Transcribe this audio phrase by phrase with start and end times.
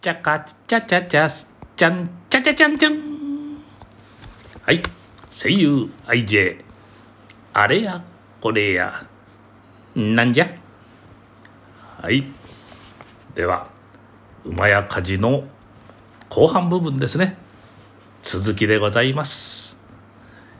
[0.00, 2.94] ちゃかちゃちゃちゃすちゃんちゃちゃちゃんちゃん
[4.62, 4.82] はい。
[5.30, 6.56] 声優 IJ
[7.52, 8.02] あれや
[8.40, 9.06] これや。
[9.94, 10.46] なんじゃ？
[12.00, 12.24] はい。
[13.34, 13.68] では
[14.44, 15.44] 馬や火事の
[16.30, 17.36] 後半部分ですね。
[18.22, 19.76] 続きでございます。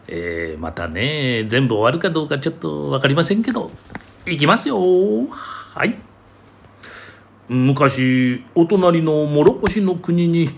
[0.09, 3.70] えー、またね全部終わるかどうかちょっと分かりませんけど
[4.27, 4.77] いきますよ。
[5.29, 5.96] はい。
[7.51, 10.48] 昔お隣の諸越の国に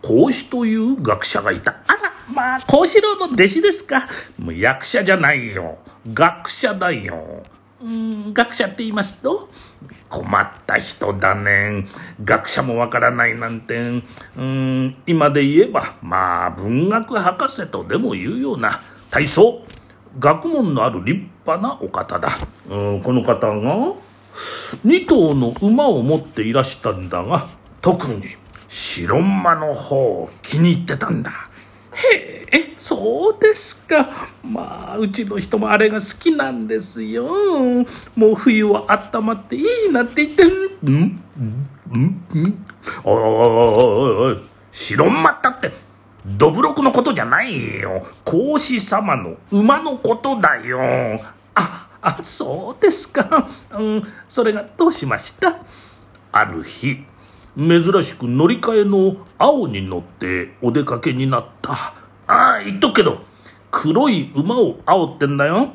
[0.00, 1.72] 孔子という学者がいた。
[1.86, 4.04] あらまあ孔子郎の弟子ですか。
[4.38, 5.76] もう役者じゃないよ。
[6.10, 7.42] 学者だよ。
[7.82, 9.50] うん学者って言いますと
[10.08, 11.84] 困った人だね
[12.22, 14.02] 学者もわからないなんて
[14.36, 18.80] うん今で言えばまあ文学博士とでも言うような
[19.10, 19.66] 体操
[20.20, 22.30] 学問のある立派なお方だ。
[22.70, 23.94] うんこの方が
[24.86, 27.48] 2頭の馬を持っていらしたんだが
[27.80, 28.36] 特に
[28.68, 31.30] 白馬の方を気に入ってたんだ。
[31.94, 34.08] へえそうですか。
[34.42, 37.28] まあうちの人もあれが好きなんですよ。
[38.16, 40.50] もう冬はあったまっていいなって言ってん。
[40.90, 41.02] ん
[41.92, 42.64] ん
[43.04, 43.28] おいおい
[44.24, 44.42] おいおい。
[44.72, 45.70] 白馬ったって
[46.24, 48.06] どぶろくのことじゃないよ。
[48.24, 50.80] 孔子様の馬のことだよ。
[51.54, 53.48] ああそうですか。
[53.72, 55.58] うんそれがどうしました？
[56.32, 57.04] ある日
[57.56, 61.72] 珍しく乗り換えの青に乗ってお出かけになった。
[62.26, 63.20] ああ言っとくけど
[63.70, 65.64] 黒い馬を青ってんだよ。
[65.64, 65.72] ん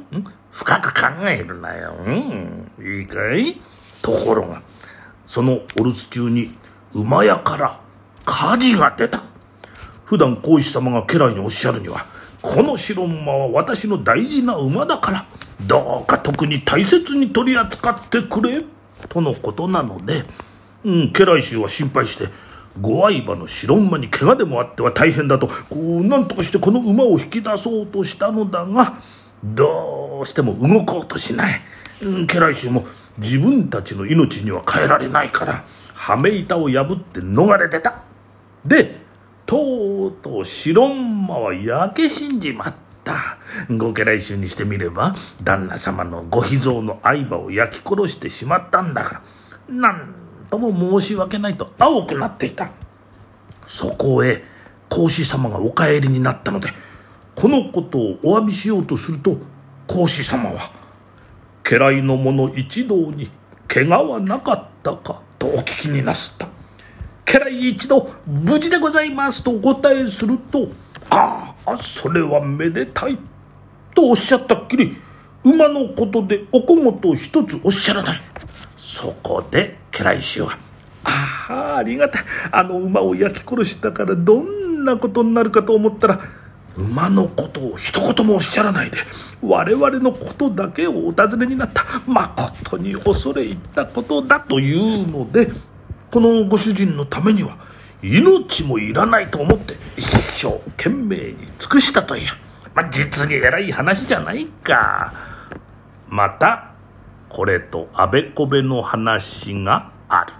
[0.51, 1.95] 深く考えるなよ。
[2.05, 3.61] うんいいかい？
[4.01, 4.61] ところが
[5.25, 6.55] そのお留守中に
[6.93, 7.79] 馬屋から
[8.25, 9.23] 火事が出た。
[10.05, 12.05] 普段孔子様が家来におっしゃるには
[12.41, 15.25] この白馬は私の大事な馬だから。
[15.61, 18.63] どうか特に大切に取り扱ってくれ
[19.09, 20.23] とのことなので、
[20.83, 22.27] うん、家来衆は心配して
[22.79, 28.99] ご愛馬の白馬に怪我でもあっては大変だとこう何とかしてこの馬を引き出そうとしたのだが
[29.43, 31.61] どうしても動こうとしない、
[32.03, 32.85] うん、家来衆も
[33.17, 38.03] 自分たちの命には変えられないから羽目板を破って逃れてた。
[38.63, 39.07] で
[39.47, 42.86] とうとう白馬は焼け死んじまった。
[43.11, 43.37] っ
[43.67, 43.73] た。
[43.73, 49.21] ご家来衆にしてみれば旦那様のご秘蔵の愛馬を焼き殺してしまったんだか
[49.69, 50.13] らなん
[50.49, 52.69] とも申し訳ないと青くなっていた。
[53.65, 54.43] そこへ
[54.89, 56.69] 孔子様がお帰りになったので
[57.35, 59.37] このことをお詫びしようとすると
[59.87, 60.71] 孔子様は
[61.63, 63.29] 家来の者一同に
[63.67, 66.47] 怪我はなかったかとお聞きになすった。
[67.25, 70.69] 家来一同無事でございますとお答えすると
[71.09, 73.19] あああそれはめでたい
[73.93, 74.95] とおっしゃったっきり
[75.43, 78.21] 馬のことでお小言を一つおっしゃらない。
[78.77, 80.57] そこで家来衆は
[81.03, 82.23] 「ああありがたい。
[82.51, 86.21] あの馬を焼き殺したからどんなことになるかと思ったら
[86.77, 88.97] 馬のことを一言もおっしゃらないで
[89.41, 91.83] 我々のことだけをお尋ねになった。
[92.07, 95.51] まことに恐れ入ったことだというので
[96.11, 97.66] このご主人のためには
[98.01, 102.29] 命もいらないと思って一生懸命に尽くしたという、
[102.75, 105.13] まあ、実に偉い話じゃないか。
[106.07, 106.71] また
[107.29, 110.33] これとあべこべの話がある。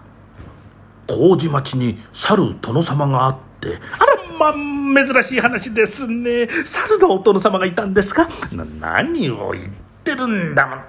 [1.07, 6.47] 麹町に猿殿様があってあらまあ珍しい話ですね。
[6.65, 9.69] 猿のお殿様がいたんですかな何を言っ
[10.03, 10.85] てるんだ。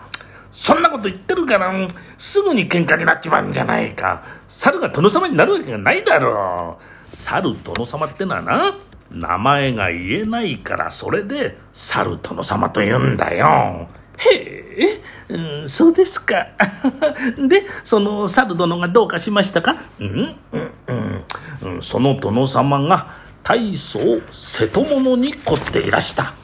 [0.52, 1.72] そんなこと言ってるから
[2.16, 4.22] すぐに喧嘩になっちまうんじゃないか。
[4.48, 6.78] 猿が殿様になるわけがないだろ
[7.12, 7.16] う。
[7.16, 8.76] 猿殿様ってのはな
[9.10, 13.88] 名前が言えないからそれで猿殿様と言うんだよ。
[14.18, 15.00] へ
[15.30, 15.32] え、
[15.62, 16.48] うん、そうですか。
[17.48, 19.76] で、その猿殿がどうかしましたか？
[20.00, 21.24] うん、うん、
[21.62, 24.00] うん、その殿様が大層
[24.32, 26.34] 瀬戸物に凝っていらした。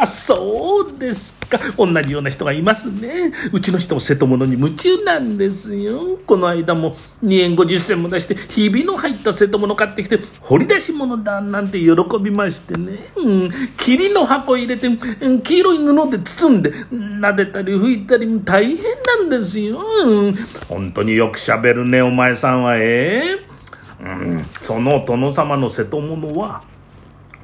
[0.00, 1.58] あそうですか。
[1.76, 3.32] 同じような人がいますね。
[3.52, 6.18] うちの人も瀬戸物に夢中なんですよ。
[6.26, 14.88] この間も2円50銭も出してひびの入った瀬戸物買ってきて掘り出し物だなんて喜びましてね、うん、霧の箱入れて、
[15.42, 20.34] 黄色い布で包んで撫でたり拭いたり大変なんですよ、うん、
[20.68, 23.48] 本当によくしゃべるねお前さんはええ
[24.00, 26.62] うん、その殿様の瀬戸物は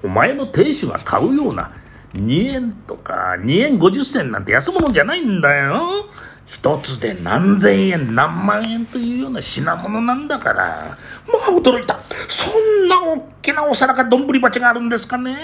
[0.05, 1.73] お前の亭主が買うような
[2.15, 6.07] 2円とか2円50銭なんて安物じゃないんだよ。
[6.47, 10.99] 一つで何千円何万円というような品物なんだから。
[11.27, 11.99] まあ驚いた。
[12.29, 15.37] そんな大きなお皿か丼鉢があるんですかね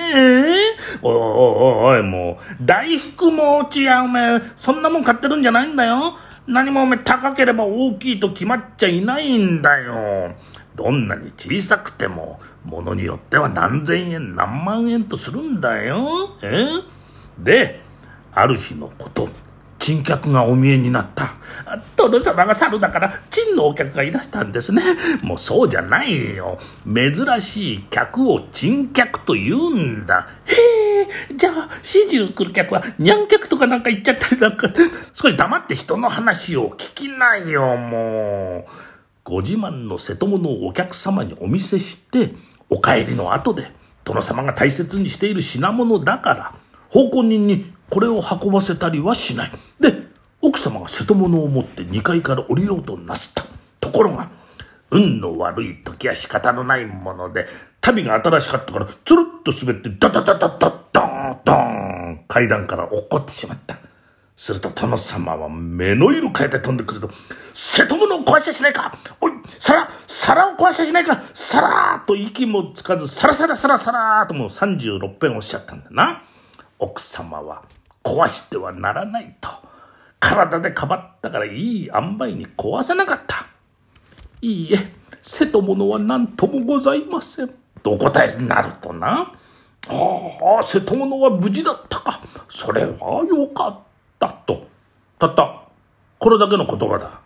[1.02, 6.16] おいおいおい、もう、大福餅やお前、そんなもん買ってるんじゃないんだよ。
[6.46, 10.34] 何もお前高ければ大きいと決まっちゃいないんだよ。
[10.80, 16.30] どんなに小さくても、ものによっては何千円何万円とするんだよ。
[16.42, 16.68] え？
[17.38, 17.82] で、
[18.32, 19.28] ある日のこと、
[19.78, 21.34] 珍客がお見えになった。
[21.96, 24.82] 殿様が猿だから、珍のお客がいらしたんですね。
[25.22, 26.58] もうそうじゃないよ。
[26.86, 30.28] 珍しい客を珍客と言うんだ。
[30.46, 34.70] へえ、じゃあ、始終来る客は、にゃん客とかなんか言っちゃったりなんか、
[35.12, 38.89] 少し黙って人の話を聞きないよ、もう。
[39.24, 42.34] ご自慢の瀬戸物をお客様にお見せして、
[42.68, 43.70] お帰りの後で、
[44.04, 46.54] 殿様が大切にしている品物だから、
[46.88, 49.52] 奉公人にこれを運ばせたりはしない。
[49.80, 49.94] で、
[50.40, 53.44] 奥様が瀬戸物を持って2階から降りようとなすった。
[53.80, 54.30] ところが、
[54.90, 57.46] 運の悪い時は仕方のないもので、
[57.80, 63.76] 旅が新しかったから、つるっと滑って、ダダダダダダンドーン階段から落っこってしまった。
[64.40, 67.10] すると殿様は目の色変えて飛んでくると、
[67.52, 76.22] 瀬戸物を壊してしないかおい、皿、皿を壊してしないかさらーと息もつかず、さらさらさらさらーともう36遍おっしゃったんだな。
[76.78, 77.64] 奥様は
[78.02, 79.50] 壊してはならないと。
[80.20, 83.46] 体でかばったからいい塩梅に壊せなかった。
[84.40, 84.90] いいえ、
[85.20, 87.50] 瀬戸物は何ともございません。
[87.82, 89.34] とお答えになるとな。
[89.86, 92.22] ああ、瀬戸物は無事だったか。
[92.48, 93.89] それはよかった
[94.28, 94.66] と。
[95.18, 95.62] たった、
[96.18, 97.20] これだけの言葉だ。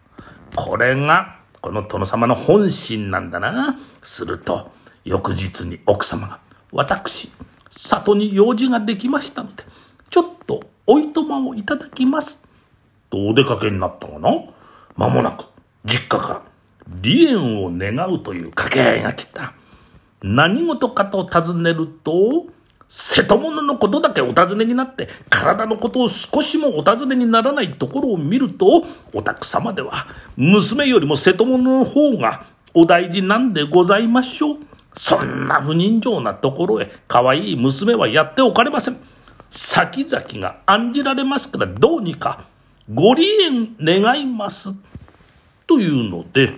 [0.57, 3.79] これが、この殿様の本心なんだな。
[4.03, 4.73] すると、
[5.05, 6.41] 翌日に奥様が、
[6.73, 7.31] 私、
[7.71, 9.65] 里に用事ができましたので、
[10.11, 12.45] ちょっとおいとまをいただきます。
[13.11, 14.31] とお出かけになったがな、
[14.97, 15.47] 間もなく
[15.85, 16.43] 実家から
[17.03, 19.55] 離縁を願うという掛け合いが来た。
[20.23, 22.47] 何事かと尋ねると、
[22.89, 34.59] 瀬戸物のことだけお尋ねになって、体のことを少しもお尋ねにならないところを見ると、お宅様では、娘よりも瀬戸物の方がお大事なんでございましょう。
[34.97, 38.97] そんな不人情なところへ、可愛い娘はやっておかれません。
[39.51, 42.45] 先々が案じられますからどうにか
[42.93, 44.75] ご離縁願います。
[45.67, 46.55] というので、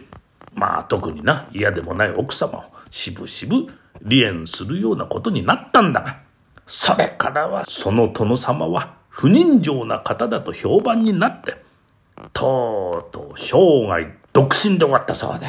[0.55, 3.69] まあ特にな嫌でもない奥様をしぶしぶ
[4.03, 6.21] 離縁するようなことになったんだが、
[6.67, 11.57] それからはその殿様は不人情な方だと評判になって、
[12.33, 15.49] とうとう生涯独身で終わったそうだ。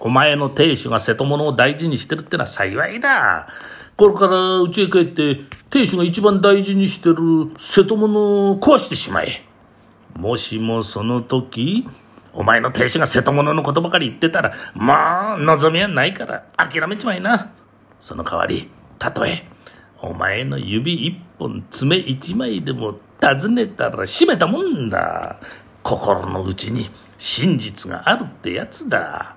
[0.00, 3.48] お前の亭主が瀬戸物を大事にしてるってのは幸いだ。
[3.96, 7.16] これから家へ帰って、亭主が一番大事にしてる
[7.58, 9.44] 瀬戸物を壊してしまえ。
[10.16, 11.86] もしもその時、
[12.32, 17.52] お前の亭主が瀬戸物のことばかり言ってたら、まあ、望みはないから諦めちまいな。
[18.00, 19.44] その代わり、たとえ、
[20.00, 25.40] お前の指一本、爪一枚でも尋ねたら閉めたもんだ。
[25.82, 29.36] 心の内に真実があるってやつだ。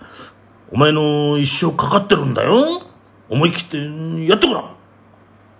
[0.72, 2.84] お前の一生かかってるんだよ。
[3.30, 4.76] 思い切ってやってごらん。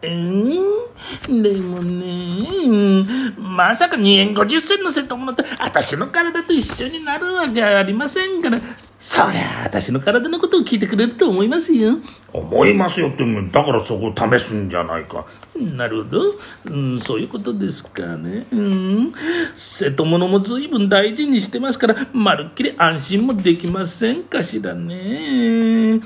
[0.06, 3.06] えー、でもね、
[3.38, 8.60] まさか2円50銭の瀬戸物と私の体と一緒になるわけありませんから、
[9.00, 11.94] そりゃあ私の体のことを聞いてくれると思いますよ。
[12.34, 15.26] 思いますよって、だからそこを試すんじゃないか。
[15.58, 16.22] なるほど。
[16.66, 18.46] うん、そういうことですかね。
[18.52, 19.14] うん。
[19.56, 26.00] 瀬戸物も随分大事にしてますから、まるっきり安心もできませんかしらね。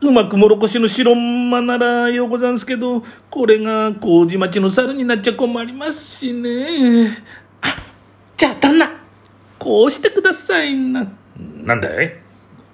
[0.00, 7.08] うまくもろこしの白馬ならようござんすけど、これが麹町の猿になっちゃ困りますしね。
[7.60, 7.74] あ、
[8.36, 8.90] じゃあ旦那、
[9.58, 11.04] こうしてくださいな。
[11.36, 12.16] なんだい？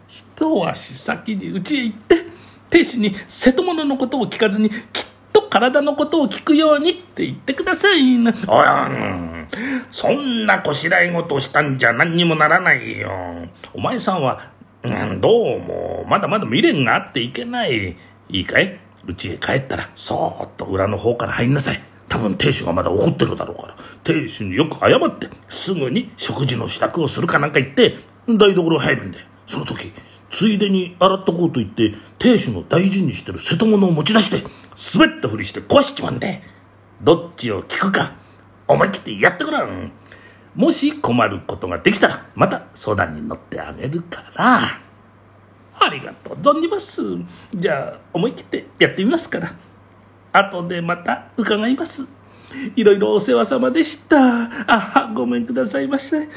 [0.06, 0.24] 一
[0.68, 2.26] 足先に家へ行って、
[2.68, 4.78] 亭主に瀬戸物のことを聞かずに、きっ
[5.32, 8.34] と体のことを聞くようにって言ってくださいな。
[8.46, 9.48] おやん、
[9.90, 13.10] そんなこしらえ事をしたんじゃ何にもならないよ。
[13.72, 14.52] お前さんは
[14.84, 17.96] うん、どうも、まだまだ未練があっていけない。
[18.28, 18.78] いいかい？
[19.08, 21.82] 家へ帰ったら、そーっと裏の方から入んなさい。
[22.06, 27.96] 多分亭主がまだ怒ってるだろうから、亭主によく謝って、すぐに食事の支度をするかなんか言って、
[28.28, 29.90] 台所入るんで、その時、
[30.28, 34.42] ついでに洗っとこうと言って、亭主の大事にしてる瀬戸物を持ち出して、
[34.98, 36.42] 滑ったふりして壊しちまうんで、
[37.00, 38.16] どっちを聞くか、
[38.68, 39.92] 思い切ってやってごらん。
[40.54, 44.60] もし困ることができたら、また相談に乗ってあげるから。
[45.76, 47.02] ありがとう存じます。
[47.54, 49.54] じゃあ、思い切ってやってみますから。
[50.32, 52.06] 後でまた伺います。
[52.76, 54.48] いろいろお世話様でした。
[54.66, 56.28] あ、ごめんくださいませ。